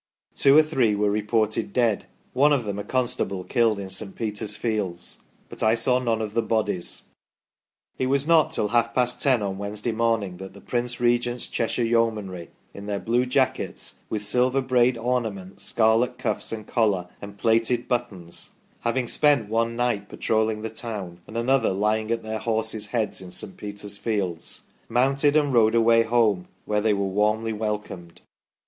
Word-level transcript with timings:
Two 0.35 0.57
or 0.57 0.63
three 0.63 0.95
were 0.95 1.11
reported 1.11 1.73
dead, 1.73 2.07
one 2.33 2.51
of 2.51 2.65
them 2.65 2.79
a 2.79 2.83
constable 2.83 3.43
killed 3.43 3.77
in 3.77 3.91
St. 3.91 4.15
Peter's 4.15 4.57
fields, 4.57 5.19
but 5.47 5.61
I 5.61 5.75
saw 5.75 5.99
none 5.99 6.23
of 6.23 6.33
the 6.33 6.41
bodies." 6.41 7.03
It 7.99 8.07
was 8.07 8.25
not 8.25 8.51
till 8.51 8.69
half 8.69 8.95
past 8.95 9.21
ten 9.21 9.43
on 9.43 9.59
Wednesday 9.59 9.91
morning 9.91 10.37
that 10.37 10.53
the 10.55 10.59
Prince 10.59 10.99
Regent's 10.99 11.45
Cheshire 11.45 11.83
Yeomanry, 11.85 12.49
in 12.73 12.87
their 12.87 12.97
blue 12.99 13.27
jackets, 13.27 13.99
with 14.09 14.23
silver 14.23 14.59
braid 14.59 14.97
ornament, 14.97 15.59
scarlet 15.59 16.17
cuffs 16.17 16.51
and 16.51 16.65
collar, 16.65 17.07
and 17.21 17.37
plated 17.37 17.87
buttons 17.87 18.53
having 18.79 19.07
spent 19.07 19.49
one 19.49 19.75
night 19.75 20.09
patrolling 20.09 20.63
the 20.63 20.71
town, 20.71 21.21
and 21.27 21.37
another" 21.37 21.69
lying 21.73 22.09
at 22.09 22.23
their 22.23 22.39
horses' 22.39 22.87
heads 22.87 23.21
in 23.21 23.29
St. 23.29 23.55
Peter's 23.55 23.97
fields" 23.97 24.63
mounted 24.89 25.37
and 25.37 25.53
rode 25.53 25.75
away 25.75 26.01
home, 26.01 26.47
where 26.65 26.81
they 26.81 26.91
were 26.95 27.05
warmly 27.05 27.53
welcomed. 27.53 28.21